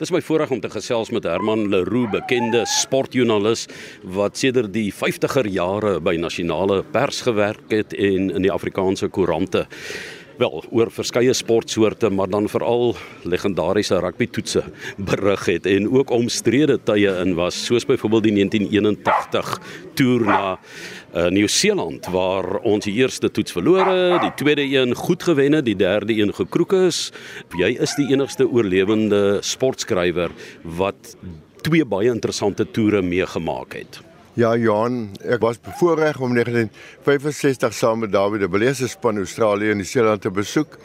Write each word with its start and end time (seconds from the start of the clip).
Dis 0.00 0.08
my 0.08 0.22
voorreg 0.24 0.48
om 0.54 0.60
te 0.64 0.68
gesels 0.72 1.10
met 1.12 1.26
Herman 1.28 1.66
Leroux, 1.68 2.08
bekende 2.08 2.62
sportjoernalis 2.64 3.66
wat 4.16 4.38
sedert 4.40 4.72
die 4.72 4.86
50er 4.96 5.44
jare 5.52 5.98
by 6.00 6.14
nasionale 6.16 6.78
pers 6.94 7.18
gewerk 7.26 7.68
het 7.68 7.92
en 7.92 8.30
in 8.38 8.46
die 8.46 8.52
Afrikaanse 8.54 9.10
koerante 9.12 9.66
wel 10.40 10.64
oor 10.72 10.90
verskeie 10.92 11.32
sportsoorte 11.36 12.10
maar 12.10 12.30
dan 12.32 12.48
veral 12.48 12.94
legendariese 13.28 14.00
rugby 14.00 14.26
toetse 14.26 14.62
berig 14.96 15.44
het 15.50 15.68
en 15.68 15.88
ook 15.92 16.10
omstrede 16.16 16.78
tye 16.88 17.12
in 17.22 17.34
was 17.38 17.58
soos 17.66 17.86
byvoorbeeld 17.86 18.28
die 18.28 18.34
1981 18.40 19.52
toer 19.94 20.24
na 20.24 20.40
uh, 20.56 21.28
Nieu-Seeland 21.28 22.08
waar 22.14 22.60
ons 22.64 22.84
die 22.84 22.96
eerste 23.02 23.30
toets 23.30 23.52
verloor 23.52 23.86
het, 23.86 24.20
die 24.24 24.34
tweede 24.40 24.64
een 24.64 24.94
goed 24.94 25.22
gewen 25.22 25.58
het, 25.58 25.64
die 25.64 25.76
derde 25.76 26.16
een 26.16 26.34
gekroek 26.34 26.72
is. 26.86 27.10
Jy 27.58 27.74
is 27.82 27.94
die 27.98 28.08
enigste 28.12 28.48
oorlewende 28.48 29.40
sportskrywer 29.44 30.32
wat 30.64 31.16
twee 31.66 31.84
baie 31.84 32.12
interessante 32.12 32.64
toere 32.70 33.02
meegemaak 33.02 33.76
het. 33.76 34.00
Ja, 34.38 34.52
Johan, 34.54 35.08
ek 35.26 35.42
was 35.42 35.58
bevoorreg 35.58 36.20
om 36.22 36.36
1965 36.36 37.72
saam 37.74 37.98
met 37.98 38.12
David 38.12 38.44
de 38.44 38.48
Belese 38.48 38.86
span 38.88 39.16
Australië 39.18 39.72
en 39.72 39.80
Nieu-Seeland 39.82 40.22
te 40.22 40.30
besoek 40.30 40.76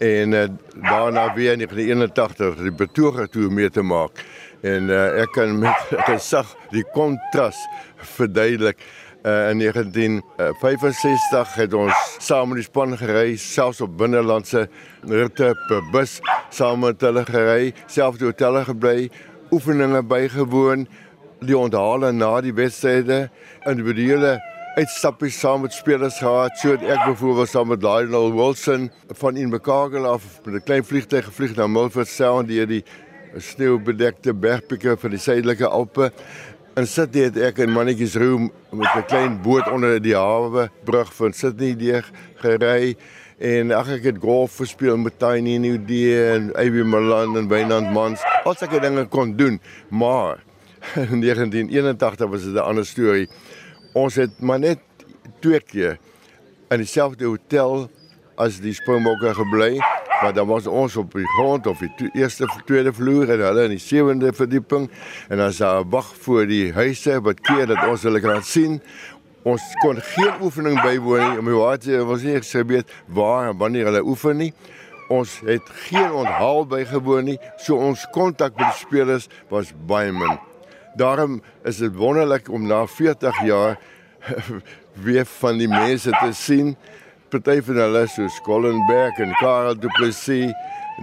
en 0.00 0.32
uh, 0.32 0.46
daarna 0.80 1.26
weer 1.34 1.52
in 1.52 1.66
1981 1.66 2.56
die 2.62 2.72
betoger 2.72 3.28
toer 3.28 3.52
mee 3.52 3.68
te 3.70 3.84
maak. 3.84 4.24
En 4.64 4.88
uh, 4.88 5.20
ek 5.20 5.36
kan 5.36 5.52
met 5.60 5.92
gesag 6.08 6.56
die 6.72 6.86
kontras 6.96 7.60
verduidelik. 8.16 8.80
Uh, 9.20 9.50
in 9.52 9.60
1965 9.60 11.54
het 11.60 11.76
ons 11.76 12.16
saam 12.16 12.48
met 12.48 12.64
die 12.64 12.68
span 12.70 12.96
gery, 12.96 13.36
selfs 13.36 13.84
op 13.84 13.98
binnelandse 14.00 14.70
ritte 15.04 15.52
per 15.68 15.84
bus 15.92 16.22
saam 16.48 16.80
met 16.88 17.04
hulle 17.04 17.28
gery, 17.28 17.74
selfs 17.92 18.24
die 18.24 18.32
hotelle 18.32 18.64
gebly, 18.64 19.10
oefeninge 19.52 20.00
bygewoon 20.08 20.88
die 21.46 21.56
onthale 21.58 22.12
na 22.12 22.40
die 22.44 22.54
wedstryde 22.54 23.26
individuele 23.66 24.36
uitstappies 24.76 25.38
saam 25.40 25.62
met 25.64 25.72
spelers 25.72 26.18
gehad. 26.20 26.58
So 26.60 26.74
het 26.74 26.82
ek 26.84 27.06
byvoorbeeld 27.06 27.48
saam 27.48 27.70
met 27.72 27.82
Lionel 27.82 28.34
Wilson 28.34 28.90
van 29.20 29.36
Invercargill 29.40 30.04
af 30.04 30.24
met 30.44 30.54
'n 30.54 30.64
klein 30.64 30.84
vliegtuig 30.84 31.24
gevlieg 31.24 31.56
na 31.56 31.66
Milford 31.66 32.08
Sound 32.08 32.48
deur 32.48 32.66
die 32.66 32.84
sneeubedekte 33.36 34.34
bergpieke 34.34 34.96
van 34.98 35.10
die 35.10 35.18
suidelike 35.18 35.66
Alpe. 35.66 36.12
En 36.74 36.86
sit 36.86 37.12
dit 37.12 37.36
ek 37.36 37.58
in 37.58 37.72
mannetjies 37.72 38.14
room 38.14 38.50
met 38.70 38.88
'n 38.96 39.04
klein 39.06 39.42
boot 39.42 39.70
onder 39.70 40.02
die 40.02 40.16
hawe 40.16 40.68
brug 40.84 41.14
van 41.14 41.32
Sydney 41.32 41.76
deur 41.76 42.04
gery 42.36 42.96
en 43.38 43.72
ag 43.72 43.88
ek 43.88 44.04
het 44.04 44.18
golf 44.20 44.56
gespeel 44.56 44.96
met 44.96 45.18
Tiny 45.18 45.80
Day 45.86 46.34
en 46.34 46.52
Ivy 46.56 46.84
Milan 46.84 47.36
en 47.36 47.48
Wynand 47.48 47.92
Mans. 47.92 48.20
Al 48.44 48.54
sulke 48.54 48.80
dinge 48.80 49.04
kon 49.04 49.36
doen, 49.36 49.60
maar 49.88 50.45
in 51.12 51.20
1981 51.20 52.28
was 52.28 52.42
dit 52.42 52.54
'n 52.54 52.58
ander 52.58 52.86
storie. 52.86 53.28
Ons 53.92 54.14
het 54.14 54.40
maar 54.40 54.58
net 54.58 54.78
twee 55.40 55.60
keer 55.60 55.98
in 56.68 56.76
dieselfde 56.76 57.24
hotel 57.24 57.90
as 58.34 58.60
die 58.60 58.74
Springbokke 58.74 59.34
gebly, 59.34 59.78
maar 60.20 60.32
dan 60.32 60.46
was 60.46 60.66
ons 60.66 60.96
op 60.96 61.12
die 61.12 61.28
grond 61.36 61.66
op 61.66 61.78
die 61.78 62.10
eerste 62.12 62.48
tweede 62.64 62.92
vloer 62.92 63.30
en 63.30 63.40
hulle 63.40 63.64
in 63.64 63.76
die 63.76 63.82
sewende 63.82 64.32
verdieping 64.32 64.90
en 65.28 65.36
dan 65.36 65.52
sou 65.52 65.84
'n 65.84 65.90
wag 65.90 66.14
voor 66.16 66.46
die 66.46 66.72
huise 66.72 67.20
wat 67.20 67.40
keer 67.40 67.66
dat 67.66 67.86
ons 67.88 68.02
hulle 68.02 68.20
kan 68.20 68.42
sien. 68.42 68.80
Ons 69.42 69.62
kon 69.80 69.96
geen 70.00 70.42
oefening 70.42 70.80
bywoon 70.82 71.30
nie, 71.30 71.38
om 71.38 71.46
wat 71.46 71.84
was 71.84 72.22
nie 72.22 72.36
gesebeet 72.36 72.90
waar 73.06 73.48
en 73.48 73.56
wanneer 73.56 73.84
hulle 73.84 74.02
oefen 74.02 74.36
nie. 74.36 74.52
Ons 75.08 75.40
het 75.44 75.62
geen 75.86 76.10
onthaal 76.10 76.66
bygewoon 76.66 77.24
nie, 77.24 77.38
so 77.56 77.76
ons 77.76 78.06
kontak 78.10 78.56
met 78.56 78.66
die 78.66 78.86
spelers 78.86 79.28
was 79.48 79.72
baie 79.86 80.12
min. 80.12 80.38
Daarom 80.96 81.42
is 81.64 81.76
dit 81.76 81.94
wonderlik 81.94 82.48
om 82.48 82.66
na 82.66 82.86
40 82.86 83.44
jaar 83.44 83.78
weer 85.06 85.26
van 85.26 85.58
die 85.58 85.68
mense 85.68 86.10
te 86.10 86.32
sien. 86.32 86.76
Party 87.28 87.58
van 87.62 87.76
hulle 87.82 88.06
soos 88.08 88.38
Colin 88.46 88.78
Beck 88.88 89.18
en 89.20 89.34
Karel 89.36 89.76
Du 89.76 89.90
Plessis, 89.98 90.54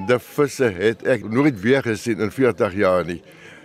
die 0.08 0.18
visse 0.18 0.72
het 0.74 1.04
ek 1.06 1.28
nooit 1.30 1.60
weer 1.62 1.86
gesien 1.86 2.24
in 2.26 2.34
40 2.34 2.74
jaar 2.80 3.06
nie. 3.06 3.20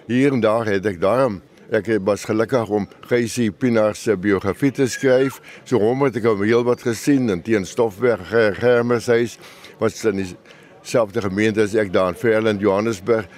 Hier 0.08 0.36
en 0.36 0.44
daar 0.44 0.68
het 0.68 0.86
ek 0.86 1.00
daarom 1.00 1.40
ek 1.72 1.88
was 2.04 2.24
gelukkig 2.28 2.68
om 2.72 2.86
Geysie 3.08 3.50
Pinaar 3.52 3.96
se 3.96 4.16
biografie 4.16 4.72
te 4.72 4.86
skryf. 4.88 5.40
So 5.64 5.80
hom 5.80 6.04
het 6.04 6.20
ek 6.20 6.28
al 6.28 6.40
heel 6.44 6.64
wat 6.68 6.84
gesien 6.84 7.28
in 7.32 7.40
teen 7.44 7.64
Stoffberg 7.68 8.28
Germershuis 8.60 9.38
wat 9.80 9.96
in 10.12 10.22
dieselfde 10.22 11.24
gemeente 11.24 11.64
as 11.64 11.76
ek 11.76 11.92
daar 11.92 12.12
in 12.12 12.20
Fairland 12.20 12.64
Johannesburg 12.64 13.28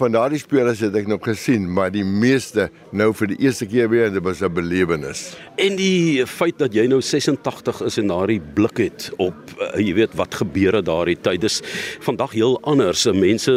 van 0.00 0.14
daardie 0.14 0.40
spelers 0.40 0.80
het 0.80 0.94
ek 0.96 1.08
nog 1.10 1.20
gesien, 1.26 1.66
maar 1.68 1.90
die 1.92 2.04
meeste 2.06 2.70
nou 2.96 3.10
vir 3.18 3.32
die 3.34 3.38
eerste 3.44 3.66
keer 3.68 3.90
weer 3.92 4.06
en 4.08 4.16
dit 4.16 4.24
was 4.24 4.40
'n 4.40 4.52
belewenis. 4.52 5.36
En 5.56 5.76
die 5.76 6.26
feit 6.26 6.58
dat 6.58 6.74
jy 6.74 6.86
nou 6.86 7.00
86 7.00 7.82
is 7.84 7.98
en 7.98 8.08
daardie 8.08 8.40
blik 8.40 8.78
het 8.78 9.10
op 9.18 9.34
uh, 9.60 9.76
jy 9.76 9.94
weet 9.94 10.14
wat 10.16 10.34
gebeur 10.34 10.80
het 10.80 10.86
daardie 10.86 11.18
tyd. 11.20 11.40
Dis 11.40 11.60
vandag 12.00 12.32
heel 12.32 12.58
anders. 12.62 13.04
Mense 13.04 13.52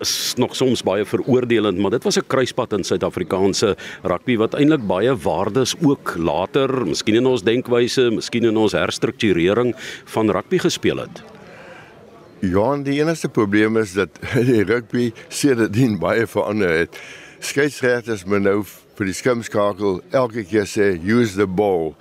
is 0.00 0.34
nog 0.36 0.56
soms 0.56 0.82
baie 0.82 1.04
veroordelend, 1.04 1.78
maar 1.78 1.90
dit 1.90 2.04
was 2.04 2.18
'n 2.18 2.26
kruispunt 2.26 2.72
in 2.72 2.84
Suid-Afrikaanse 2.84 3.76
rugby 4.02 4.36
wat 4.36 4.54
eintlik 4.54 4.86
baie 4.86 5.16
waardes 5.16 5.74
ook 5.80 6.14
later, 6.18 6.86
miskien 6.86 7.14
in 7.14 7.26
ons 7.26 7.42
denkwyse, 7.42 8.10
miskien 8.10 8.44
in 8.44 8.56
ons 8.56 8.72
herstrukturering 8.72 9.74
van 10.04 10.30
rugby 10.30 10.58
gespeel 10.58 10.96
het. 10.96 11.39
Ja, 12.40 12.76
die 12.76 13.00
enigste 13.00 13.28
probleem 13.28 13.76
is 13.76 13.92
dat 13.92 14.08
die 14.48 14.62
rugby 14.64 15.10
sedertdien 15.28 15.98
baie 16.00 16.24
verander 16.26 16.70
het. 16.72 16.96
Skeieregters 17.44 18.24
moet 18.24 18.46
nou 18.46 18.62
vir 18.64 19.10
die 19.10 19.16
skimskakel 19.16 19.98
elke 20.16 20.46
keer 20.48 20.64
sê 20.64 20.94
use 20.96 21.36
the 21.36 21.44
ball. 21.44 21.92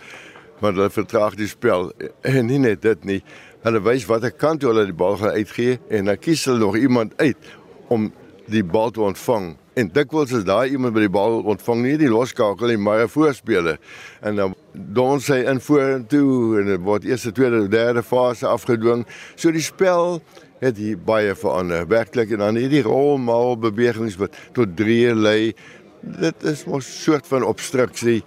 Maar 0.61 0.77
hulle 0.77 0.93
vertraag 0.95 1.35
die 1.35 1.49
spel 1.51 1.91
en 2.23 2.47
nie 2.47 2.61
net 2.63 2.85
dit 2.87 3.03
nie. 3.03 3.19
Hulle 3.65 3.83
wys 3.83 4.07
watter 4.07 4.31
kant 4.31 4.63
hulle 4.63 4.85
die 4.87 4.95
bal 4.95 5.19
gaan 5.19 5.35
uitgee 5.35 5.75
en 5.91 6.07
dan 6.07 6.21
kies 6.23 6.45
hulle 6.47 6.63
nog 6.63 6.79
iemand 6.79 7.19
uit 7.19 7.51
om 7.91 8.07
die 8.47 8.63
bal 8.63 8.95
te 8.95 9.03
ontvang. 9.03 9.57
En 9.79 9.87
dikwels 9.95 10.33
is 10.35 10.43
daai 10.43 10.73
iemand 10.73 10.95
by 10.95 11.05
die 11.05 11.11
bal 11.13 11.37
ontvang 11.53 11.83
nie 11.85 11.95
die 12.01 12.09
loskakel 12.11 12.67
nie, 12.67 12.77
maar 12.77 13.03
'n 13.03 13.11
voorspeler. 13.13 13.77
En 14.21 14.35
dan 14.35 14.55
doen 14.73 15.21
sy 15.21 15.39
in 15.47 15.61
vorentoe 15.61 16.59
en 16.59 16.65
dit 16.65 16.81
word 16.81 17.03
eerste, 17.03 17.31
tweede, 17.31 17.67
derde 17.67 18.03
fase 18.03 18.47
afgedwing. 18.47 19.05
So 19.35 19.51
die 19.51 19.61
spel 19.61 20.21
het 20.59 20.77
hier 20.77 20.97
baie 20.97 21.35
verander. 21.35 21.87
Werklik 21.87 22.31
en 22.31 22.37
dan 22.37 22.55
hierdie 22.55 22.83
rolmaal 22.83 23.57
bewegings 23.57 24.17
wat 24.17 24.35
tot 24.51 24.75
drie 24.75 25.15
lê. 25.15 25.53
Dit 26.01 26.43
is 26.43 26.65
mos 26.65 26.85
'n 26.85 27.01
soort 27.03 27.27
van 27.27 27.43
obstruksie. 27.43 28.23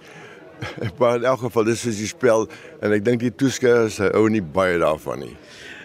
Maar 0.97 1.15
in 1.15 1.23
elk 1.23 1.39
geval 1.39 1.63
dis 1.63 1.85
is 1.85 1.97
die 1.97 2.07
spel 2.07 2.47
en 2.81 2.91
ek 2.91 3.05
dink 3.05 3.19
die 3.19 3.35
toeskouers 3.35 3.97
hou 3.97 4.29
nie 4.29 4.41
baie 4.41 4.79
daarvan 4.79 5.19
nie. 5.19 5.35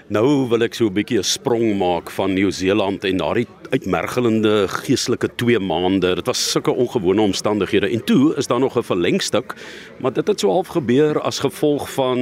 Nou 0.09 0.47
wil 0.49 0.65
ek 0.65 0.73
so 0.73 0.87
'n 0.89 0.95
bietjie 0.97 1.19
'n 1.19 1.23
sprong 1.23 1.77
maak 1.77 2.11
van 2.11 2.33
Nieu-Seeland 2.33 3.05
en 3.05 3.17
daardie 3.17 3.47
uitmergelende 3.71 4.65
geestelike 4.69 5.29
2 5.37 5.59
maande. 5.59 6.15
Dit 6.15 6.27
was 6.27 6.51
sulke 6.51 6.73
ongewone 6.73 7.21
omstandighede 7.21 7.91
en 7.91 8.05
toe 8.05 8.35
is 8.37 8.47
daar 8.47 8.61
nog 8.61 8.79
'n 8.79 8.83
verlengstuk, 8.83 9.55
maar 10.01 10.13
dit 10.13 10.27
het 10.27 10.41
so 10.41 10.49
half 10.49 10.69
gebeur 10.69 11.21
as 11.21 11.39
gevolg 11.39 11.91
van 11.91 12.19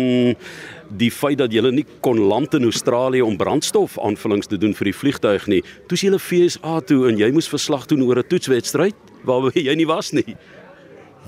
die 0.89 1.11
feit 1.11 1.39
dat 1.39 1.53
jy 1.53 1.71
nie 1.71 1.87
kon 2.01 2.19
land 2.19 2.55
in 2.55 2.63
Australië 2.63 3.23
om 3.23 3.37
brandstof 3.37 3.99
aanvullings 4.01 4.47
te 4.47 4.59
doen 4.59 4.75
vir 4.75 4.85
die 4.85 4.97
vliegtuig 4.97 5.47
nie. 5.47 5.63
Toe 5.87 5.97
jy 5.99 6.09
hulle 6.09 6.19
FSA 6.19 6.81
toe 6.81 7.09
en 7.09 7.17
jy 7.17 7.31
moes 7.31 7.49
verslag 7.49 7.87
doen 7.87 8.03
oor 8.03 8.19
'n 8.19 8.29
toetswedstryd 8.29 8.95
waar 9.25 9.51
jy 9.55 9.75
nie 9.75 9.87
was 9.87 10.11
nie. 10.11 10.37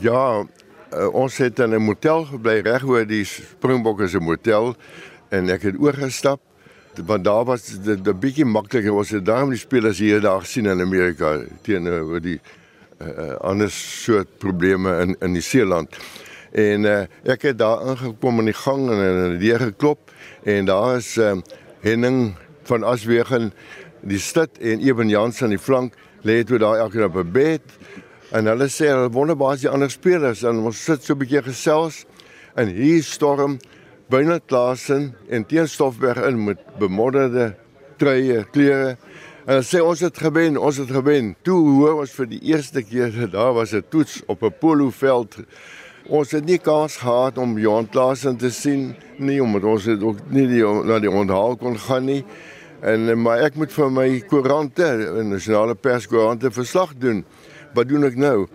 Ja, 0.01 0.45
uh, 0.93 1.15
ons 1.15 1.39
het 1.39 1.59
in 1.59 1.75
'n 1.75 1.83
motel 1.83 2.25
gebly 2.25 2.61
reg 2.61 2.85
oor 2.85 3.07
die 3.07 3.25
Springbokke 3.25 4.09
se 4.09 4.19
motel 4.19 4.77
en 5.29 5.51
ek 5.51 5.63
het 5.63 5.79
oorgestap 5.79 6.41
want 7.07 7.25
daar 7.25 7.45
was 7.45 7.79
dit 7.83 8.07
'n 8.07 8.19
bietjie 8.19 8.45
makliker. 8.45 8.93
Ons 8.93 9.11
het 9.11 9.25
daarom 9.25 9.51
die 9.51 9.59
spelers 9.59 9.99
hier 9.99 10.21
daar 10.21 10.41
gesien 10.41 10.67
in 10.67 10.81
Amerika 10.81 11.41
teenoor 11.63 12.21
die 12.21 12.41
uh, 12.99 13.33
ander 13.41 13.71
soort 13.71 14.39
probleme 14.39 15.01
in 15.01 15.17
in 15.21 15.33
die 15.33 15.43
Seeland. 15.43 15.97
En 16.53 16.85
uh, 16.85 17.01
ek 17.23 17.43
het 17.43 17.59
daar 17.59 17.87
ingekom 17.87 18.39
in 18.39 18.45
die 18.45 18.55
gang 18.55 18.91
en 18.91 18.99
in 18.99 19.39
die 19.39 19.49
deur 19.49 19.61
geklop. 19.61 20.11
En 20.43 20.65
daar 20.65 20.97
is 20.97 21.17
uh, 21.17 21.37
Henning 21.81 22.35
van 22.63 22.83
Aswegen 22.83 23.53
die 24.01 24.19
stad 24.19 24.51
en 24.61 24.81
Eben 24.81 25.09
Jansen 25.09 25.45
aan 25.45 25.51
die 25.51 25.59
flank 25.59 25.95
lê 26.23 26.45
toe 26.45 26.59
daar 26.59 26.79
elkeen 26.79 27.05
op 27.05 27.17
'n 27.17 27.33
bed. 27.33 27.63
En 28.31 28.47
hulle 28.47 28.69
sê 28.69 28.91
hulle 28.91 29.11
wonderbaar 29.11 29.53
as 29.53 29.61
die 29.61 29.71
ander 29.71 29.91
spelers? 29.91 30.43
En 30.43 30.59
ons 30.59 30.85
sit 30.85 31.05
so 31.05 31.15
'n 31.15 31.19
bietjie 31.19 31.43
gesels. 31.43 32.05
En 32.55 32.67
hier 32.67 33.03
storm 33.03 33.59
Bynne 34.09 34.41
Klasen 34.41 35.11
en 35.29 35.43
teen 35.45 35.67
Stoffberg 35.69 36.23
in 36.25 36.39
met 36.45 36.61
bemodderde 36.81 37.51
truie, 38.01 38.41
klere. 38.55 38.95
En 39.45 39.61
sê 39.61 39.83
ons 39.85 40.01
het 40.01 40.17
gewen, 40.17 40.57
ons 40.57 40.79
het 40.81 40.89
gewen. 40.97 41.35
Toe 41.45 41.59
hoor 41.77 42.01
ons 42.01 42.15
vir 42.17 42.31
die 42.31 42.39
eerste 42.49 42.81
keer 42.81 43.13
daar 43.29 43.53
was 43.53 43.75
'n 43.77 43.85
toets 43.91 44.23
op 44.27 44.43
'n 44.43 44.55
poloveld. 44.61 45.37
Ons 46.09 46.31
het 46.31 46.45
nie 46.45 46.59
kans 46.59 46.97
gehad 46.97 47.39
om 47.39 47.59
Johan 47.59 47.89
Klasen 47.89 48.37
te 48.37 48.51
sien 48.51 48.97
nie 49.19 49.43
omdat 49.43 49.65
ons 49.65 49.85
het 49.85 50.03
ook 50.03 50.17
nie 50.31 50.47
die 50.47 50.65
na 50.65 50.99
die 50.99 51.11
onthaal 51.11 51.57
kon 51.57 51.79
gaan 51.79 52.05
nie. 52.05 52.25
En 52.81 53.23
maar 53.23 53.39
ek 53.39 53.55
moet 53.57 53.73
vir 53.73 53.91
my 53.91 54.21
koerante, 54.21 55.23
nasionale 55.23 55.75
perskoerante 55.75 56.51
verslag 56.51 56.95
doen. 56.99 57.25
Wat 57.75 57.89
doen 57.89 58.05
ek 58.05 58.17
nou? 58.17 58.49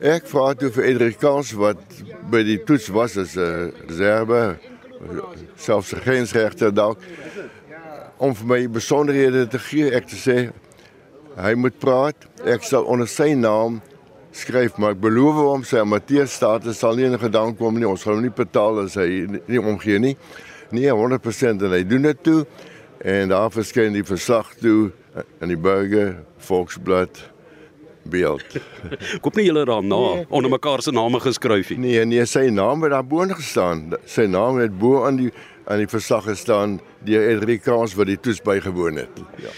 Ek 0.00 0.26
vra 0.26 0.54
toe 0.54 0.70
vir 0.70 0.84
Edrikaans 0.84 1.52
wat 1.52 1.78
by 2.30 2.42
die 2.42 2.58
toets 2.64 2.88
was 2.88 3.16
as 3.16 3.36
'n 3.36 3.72
reserve 3.86 4.58
selfs 5.56 5.94
grensregter 6.04 6.74
dalk 6.74 7.02
om 8.18 8.34
vir 8.34 8.50
my 8.52 8.62
besonderhede 8.78 9.46
te 9.50 9.60
gee 9.68 9.92
ek 9.94 10.08
te 10.10 10.18
sê 10.18 10.38
hy 11.38 11.54
moet 11.54 11.78
praat 11.78 12.26
ek 12.44 12.66
sal 12.66 12.88
onder 12.90 13.10
sy 13.10 13.34
naam 13.38 13.80
skryf 14.34 14.76
maar 14.78 14.96
ek 14.96 15.02
beloof 15.02 15.38
hom 15.44 15.64
sy 15.66 15.80
amateur 15.82 16.26
status 16.30 16.82
sal 16.82 16.98
nie 16.98 17.06
in 17.06 17.18
gedagte 17.18 17.58
kom 17.60 17.78
nie 17.78 17.88
ons 17.88 18.04
gaan 18.04 18.18
hom 18.18 18.26
nie 18.26 18.34
betaal 18.34 18.82
as 18.84 18.98
hy 18.98 19.26
nie 19.46 19.62
omgee 19.62 20.02
nie 20.02 20.16
nie 20.70 20.88
100% 20.92 21.64
en 21.64 21.72
hy 21.72 21.82
doen 21.86 22.02
dit 22.02 22.22
toe. 22.22 22.46
En 22.98 23.30
daar 23.30 23.50
verskyn 23.54 23.94
die 23.94 24.04
verslag 24.04 24.50
toe 24.60 24.90
in 25.42 25.52
die 25.52 25.58
burger 25.58 26.18
Volksblad 26.48 27.20
beeld. 28.08 28.56
Koop 29.22 29.36
nie 29.36 29.46
julle 29.48 29.64
daar 29.68 29.84
na 29.84 30.00
nee, 30.00 30.26
onder 30.28 30.50
mekaar 30.50 30.82
se 30.82 30.92
name 30.92 31.20
geskryf 31.20 31.70
nie. 31.70 31.78
Nee, 31.78 32.04
nee, 32.04 32.26
sy 32.26 32.48
naam 32.54 32.82
het 32.86 32.96
daar 32.96 33.06
bo 33.06 33.26
gestaan. 33.28 33.92
Sy 34.04 34.26
naam 34.30 34.58
het 34.62 34.74
bo 34.78 35.04
aan 35.06 35.22
die 35.22 35.32
aan 35.68 35.82
die 35.82 35.88
verslag 35.88 36.24
gestaan 36.24 36.78
deur 37.04 37.26
Enricaans 37.28 37.92
wat 37.98 38.08
die 38.08 38.16
toets 38.24 38.40
bygewoon 38.40 38.96
het. 39.02 39.18
Ja. 39.36 39.50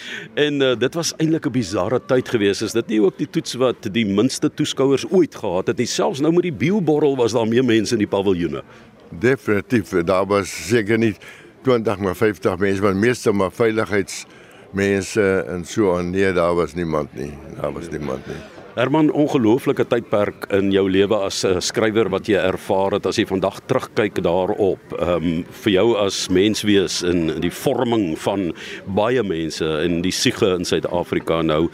En 0.43 0.58
uh, 0.61 0.73
dit 0.79 0.94
was 0.99 1.12
eintlik 1.23 1.47
'n 1.47 1.55
bizarre 1.55 2.00
tyd 2.06 2.29
geweest. 2.29 2.62
Is 2.62 2.73
dit 2.73 2.87
nie 2.87 3.00
ook 3.02 3.19
die 3.19 3.31
toets 3.31 3.55
wat 3.55 3.87
die 3.94 4.06
minste 4.06 4.50
toeskouers 4.50 5.06
ooit 5.11 5.35
gehad 5.35 5.67
het 5.67 5.79
nie? 5.79 5.87
Selfs 5.87 6.20
nou 6.20 6.32
met 6.32 6.43
die 6.43 6.52
bioborrel 6.52 7.17
was 7.17 7.32
daar 7.32 7.47
meer 7.49 7.64
mense 7.64 7.94
in 7.94 8.02
die 8.02 8.11
paviljoene. 8.11 8.62
Definitief, 9.11 9.94
daar 10.05 10.26
was 10.26 10.50
seker 10.69 10.99
nie 10.99 11.14
20 11.62 11.99
maar 11.99 12.17
50 12.17 12.58
mense, 12.58 12.82
maar 12.82 12.97
meeste 12.97 13.32
maar 13.32 13.52
veiligheids 13.52 14.26
mense 14.72 15.44
en 15.49 15.64
so 15.64 15.96
aan 15.96 16.11
nee 16.11 16.32
daar 16.32 16.55
was 16.55 16.75
niemand 16.75 17.14
nie. 17.14 17.32
Daar 17.61 17.72
was 17.72 17.90
niemand 17.90 18.26
nie. 18.26 18.40
Herman 18.75 19.11
ongelooflike 19.11 19.84
tydperk 19.90 20.44
in 20.55 20.70
jou 20.70 20.84
lewe 20.90 21.17
as 21.26 21.44
'n 21.44 21.61
skrywer 21.61 22.08
wat 22.08 22.28
jy 22.28 22.38
ervaar 22.38 22.93
het 22.93 23.06
as 23.06 23.17
jy 23.19 23.26
vandag 23.26 23.61
terugkyk 23.67 24.22
daarop. 24.22 24.81
Ehm 24.99 25.25
um, 25.25 25.44
vir 25.50 25.72
jou 25.72 25.96
as 25.96 26.28
mens 26.28 26.62
wees 26.62 27.02
in 27.02 27.40
die 27.40 27.50
vorming 27.50 28.19
van 28.19 28.52
baie 28.87 29.22
mense 29.22 29.64
in 29.84 30.02
die 30.02 30.12
siege 30.12 30.55
in 30.55 30.64
Suid-Afrika 30.64 31.43
nou 31.43 31.69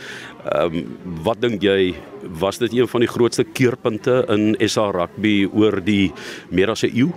ehm 0.52 0.74
um, 0.74 0.98
wat 1.22 1.40
dink 1.40 1.62
jy 1.62 1.94
was 2.40 2.58
dit 2.58 2.72
een 2.72 2.88
van 2.88 3.00
die 3.00 3.08
grootste 3.08 3.44
keerpunte 3.44 4.24
in 4.28 4.56
SA 4.68 4.90
rugby 4.90 5.46
oor 5.52 5.80
die 5.84 6.12
meer 6.50 6.70
as 6.70 6.82
'n 6.82 6.96
eeu 6.96 7.12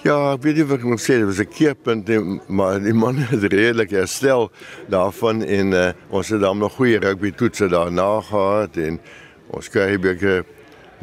Ja, 0.00 0.14
ek 0.32 0.46
weet 0.46 0.56
nie 0.56 0.64
wat 0.64 0.78
ek 0.80 0.84
moet 0.88 1.02
sê, 1.04 1.18
dit 1.20 1.28
was 1.28 1.42
'n 1.44 1.52
keerpunt, 1.52 2.08
maar 2.48 2.78
die 2.80 2.94
man 2.96 3.18
het 3.28 3.42
redelik 3.52 3.90
herstel 3.92 4.48
daarvan 4.88 5.42
en 5.44 5.72
uh, 5.76 5.92
ons 6.08 6.28
het 6.28 6.40
dan 6.40 6.56
nog 6.58 6.72
goeie 6.72 6.96
rugby 6.98 7.30
toetse 7.36 7.68
daarna 7.68 8.20
gehad 8.24 8.76
en 8.76 8.96
ons 9.52 9.68
kry 9.68 9.98
beker 10.00 10.44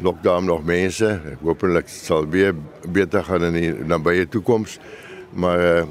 lockdown 0.02 0.44
nog 0.50 0.64
mense. 0.64 1.06
Ek 1.06 1.38
hooplik 1.46 1.86
sal 1.86 2.26
weer 2.26 2.56
beter 2.90 3.22
gaan 3.22 3.46
in 3.46 3.54
die 3.54 3.70
nabye 3.86 4.26
toekoms. 4.26 4.80
Maar 5.30 5.62
uh, 5.62 5.86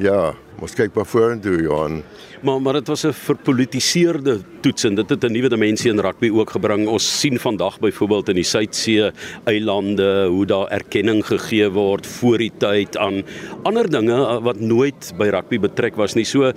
ja, 0.00 0.32
ons 0.60 0.74
kyk 0.76 0.94
maar 0.96 1.08
vorentoe, 1.08 1.58
Johan. 1.62 2.00
Maar 2.40 2.60
maar 2.60 2.72
dit 2.72 2.88
was 2.88 3.04
'n 3.04 3.12
verpolitiseerde 3.12 4.40
toets 4.60 4.84
en 4.84 4.94
dit 4.94 5.08
het 5.08 5.24
'n 5.24 5.32
nuwe 5.32 5.48
dimensie 5.48 5.90
in 5.90 6.00
rugby 6.00 6.30
ook 6.30 6.50
gebring. 6.50 6.88
Ons 6.88 7.20
sien 7.20 7.38
vandag 7.38 7.78
byvoorbeeld 7.78 8.28
in 8.28 8.34
die 8.34 8.44
Suidsee 8.44 9.10
eilande 9.44 10.26
hoe 10.28 10.46
daar 10.46 10.68
erkenning 10.68 11.26
gegee 11.26 11.70
word 11.70 12.06
voor 12.06 12.38
die 12.38 12.52
tyd 12.58 12.96
aan 12.96 13.22
ander 13.62 13.90
dinge 13.90 14.40
wat 14.40 14.60
nooit 14.60 15.12
by 15.18 15.28
rugby 15.28 15.58
betrek 15.58 15.96
was 15.96 16.14
nie. 16.14 16.24
So 16.24 16.52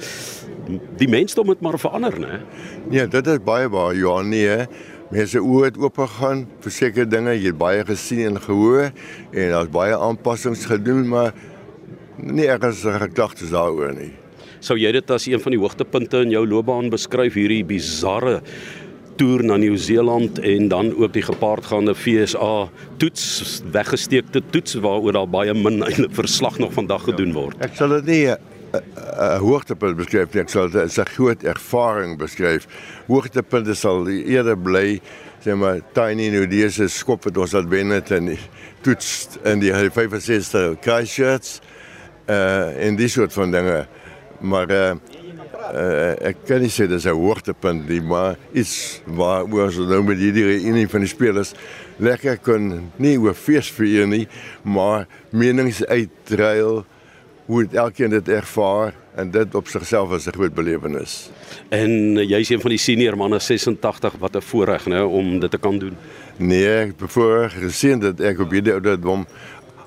die 0.98 1.08
mensdom 1.08 1.50
het 1.50 1.62
maar 1.62 1.80
verander, 1.80 2.20
né? 2.20 2.40
Nee, 2.90 3.08
dit 3.08 3.28
is 3.28 3.44
baie 3.44 3.70
baie 3.70 3.98
Johan 3.98 4.30
nie, 4.30 4.48
hè. 4.48 4.66
Mense 5.12 5.40
oë 5.40 5.66
het 5.66 5.78
oop 5.78 5.98
gegaan 5.98 6.48
vir 6.64 6.72
sekere 6.72 7.06
dinge, 7.06 7.36
jy 7.36 7.52
het 7.52 7.58
baie 7.58 7.84
gesien 7.86 8.26
en 8.26 8.42
gehoor 8.42 8.92
en 9.32 9.50
daar's 9.50 9.70
baie 9.70 9.98
aanpassings 9.98 10.66
gedoen, 10.66 11.08
maar 11.08 11.34
nie 12.24 12.48
ernstige 12.48 13.00
gedagtes 13.08 13.52
daaroor 13.54 13.96
nie 13.98 14.12
sou 14.64 14.78
jy 14.80 14.94
dit 14.96 15.12
as 15.12 15.28
een 15.28 15.42
van 15.44 15.52
die 15.56 15.60
hoogtepunte 15.60 16.24
in 16.24 16.32
jou 16.32 16.46
loopbaan 16.48 16.90
beskryf 16.94 17.36
hierdie 17.36 17.64
bizarre 17.68 18.40
toer 19.20 19.44
na 19.46 19.58
Nieu-Seeland 19.62 20.40
en 20.40 20.70
dan 20.72 20.90
ook 20.96 21.14
die 21.14 21.26
gepaardgaande 21.26 21.94
FSA 21.96 22.70
toets 22.98 23.62
weggesteekte 23.76 24.42
toets 24.50 24.80
waaroor 24.82 25.14
daar 25.20 25.30
baie 25.30 25.54
min 25.54 25.84
eintlik 25.88 26.16
verslag 26.18 26.58
nog 26.60 26.74
vandag 26.74 27.06
gedoen 27.10 27.36
word. 27.36 27.60
Ek 27.62 27.78
sal 27.78 27.94
dit 28.00 28.10
nie 28.10 28.26
'n 28.74 29.38
hoogtepunt 29.38 30.00
beskryf 30.00 30.34
nie, 30.34 30.42
ek 30.42 30.50
sal 30.50 30.72
dit 30.72 30.82
as 30.82 30.98
'n 30.98 31.06
groot 31.06 31.44
ervaring 31.44 32.18
beskryf. 32.18 32.66
Hoogtepunte 33.06 33.76
sal 33.76 34.08
eerder 34.10 34.58
bly 34.58 35.00
sê 35.46 35.54
maar 35.56 35.82
tiny 35.94 36.32
dis 36.48 36.82
skop 36.98 37.24
wat 37.26 37.38
ons 37.38 37.54
al 37.54 37.68
wen 37.70 37.90
het 37.90 38.12
en 38.12 38.38
toets 38.82 39.38
in 39.46 39.60
die 39.60 39.72
65 39.72 40.82
Christchurch 40.82 41.62
uh 42.28 42.86
en 42.88 42.96
dis 42.96 43.14
soort 43.14 43.34
van 43.34 43.52
dinge 43.52 43.88
maar 44.44 44.72
uh, 44.72 44.92
uh, 45.72 46.14
ek 46.30 46.44
kan 46.48 46.62
nie 46.64 46.72
sê 46.72 46.88
dis 46.88 47.06
'n 47.06 47.16
hoogtepunt 47.16 47.88
nie, 47.88 48.02
maar 48.02 48.36
iets 48.54 49.02
waar 49.06 49.44
ons 49.44 49.78
nou 49.78 50.04
met 50.04 50.18
hierdie 50.18 50.68
een 50.68 50.90
van 50.90 51.00
die 51.00 51.10
spelers 51.10 51.54
lekker 51.98 52.38
kon 52.38 52.92
nie 52.98 53.18
oor 53.18 53.34
fees 53.34 53.72
vier 53.72 54.08
nie, 54.08 54.28
maar 54.64 55.08
menings 55.32 55.86
uitruil 55.86 56.86
hoe 57.46 57.68
elkeen 57.72 58.10
dit 58.10 58.30
ervaar 58.30 58.94
en 59.16 59.32
dit 59.32 59.56
op 59.56 59.68
sigself 59.68 60.12
is 60.12 60.28
'n 60.28 60.34
groot 60.34 60.54
belewenis. 60.54 61.30
En 61.70 62.16
jy's 62.16 62.50
een 62.50 62.62
van 62.62 62.70
die 62.70 62.80
senior 62.80 63.18
manne 63.18 63.40
86 63.40 64.14
wat 64.20 64.36
'n 64.36 64.42
voorreg 64.42 64.86
nê 64.88 65.00
om 65.00 65.40
dit 65.40 65.52
te 65.52 65.58
kan 65.58 65.78
doen. 65.78 65.96
Nee, 66.38 66.68
ek 66.68 66.98
bevoorreg 66.98 67.54
gesien 67.54 68.00
dat 68.00 68.20
ek 68.20 68.40
op 68.40 68.52
hierdie 68.52 68.74
ouderdom 68.74 69.26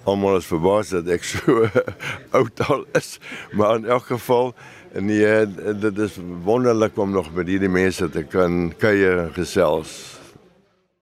almal 0.06 0.38
is 0.38 0.48
verbaas 0.48 0.94
dat 0.94 1.08
ek 1.10 1.24
so 1.26 1.66
oud 2.38 2.64
al 2.70 2.84
is, 2.98 3.16
maar 3.52 3.80
in 3.80 3.88
elk 3.90 4.10
geval 4.14 4.54
nee, 4.94 5.46
dit 5.76 5.98
is 5.98 6.18
wonderlik 6.46 6.96
om 6.98 7.10
nog 7.10 7.32
met 7.34 7.50
hierdie 7.50 7.72
mense 7.72 8.08
te 8.10 8.22
kan 8.24 8.70
kuier 8.78 9.28
gesels. 9.36 10.15